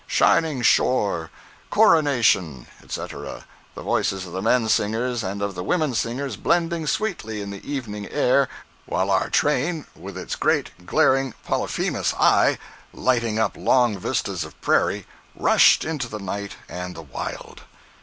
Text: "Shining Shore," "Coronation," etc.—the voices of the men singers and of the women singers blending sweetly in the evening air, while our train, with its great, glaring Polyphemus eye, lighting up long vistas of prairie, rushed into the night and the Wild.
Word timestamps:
"Shining 0.07 0.63
Shore," 0.63 1.29
"Coronation," 1.69 2.65
etc.—the 2.83 3.83
voices 3.83 4.25
of 4.25 4.31
the 4.33 4.41
men 4.41 4.67
singers 4.67 5.23
and 5.23 5.43
of 5.43 5.53
the 5.53 5.63
women 5.63 5.93
singers 5.93 6.37
blending 6.37 6.87
sweetly 6.87 7.39
in 7.39 7.51
the 7.51 7.63
evening 7.63 8.09
air, 8.09 8.49
while 8.87 9.11
our 9.11 9.29
train, 9.29 9.85
with 9.95 10.17
its 10.17 10.35
great, 10.35 10.87
glaring 10.87 11.35
Polyphemus 11.45 12.15
eye, 12.15 12.57
lighting 12.91 13.37
up 13.37 13.55
long 13.55 13.95
vistas 13.95 14.43
of 14.43 14.59
prairie, 14.59 15.05
rushed 15.35 15.85
into 15.85 16.07
the 16.07 16.17
night 16.17 16.55
and 16.67 16.95
the 16.95 17.03
Wild. 17.03 17.61